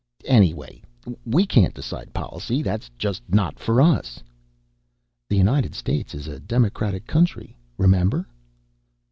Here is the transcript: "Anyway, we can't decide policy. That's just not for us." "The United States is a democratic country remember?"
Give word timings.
"Anyway, 0.25 0.81
we 1.27 1.45
can't 1.45 1.75
decide 1.75 2.11
policy. 2.11 2.63
That's 2.63 2.89
just 2.97 3.21
not 3.29 3.59
for 3.59 3.79
us." 3.79 4.23
"The 5.29 5.37
United 5.37 5.75
States 5.75 6.15
is 6.15 6.27
a 6.27 6.39
democratic 6.39 7.05
country 7.05 7.55
remember?" 7.77 8.27